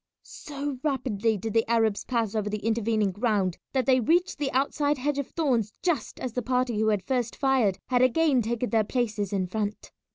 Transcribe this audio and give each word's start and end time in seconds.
So 0.23 0.79
rapidly 0.81 1.37
did 1.37 1.53
the 1.53 1.69
Arabs 1.69 2.05
pass 2.05 2.33
over 2.33 2.49
the 2.49 2.65
intervening 2.65 3.11
ground 3.11 3.59
that 3.71 3.85
they 3.85 3.99
reached 3.99 4.39
the 4.39 4.51
outside 4.51 4.97
hedge 4.97 5.19
of 5.19 5.27
thorns 5.27 5.71
just 5.83 6.19
as 6.19 6.33
the 6.33 6.41
party 6.41 6.79
who 6.79 6.87
had 6.87 7.03
first 7.05 7.35
fired 7.35 7.77
had 7.85 8.01
again 8.01 8.41
taken 8.41 8.71
their 8.71 8.83
places 8.83 9.31
in 9.31 9.45
front. 9.45 9.91